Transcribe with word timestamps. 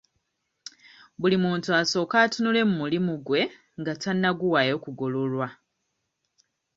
Buli 1.19 1.35
muntu 1.45 1.67
asooke 1.79 2.15
atunule 2.25 2.59
mu 2.67 2.73
mulimu 2.81 3.13
gwe 3.25 3.41
nga 3.79 3.93
tannaguwaayo 4.01 4.75
kugololwa. 4.83 5.47